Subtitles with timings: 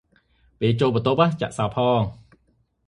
[0.59, 2.01] ពេលចូលបន្ទប់ ចាក់សោរផង។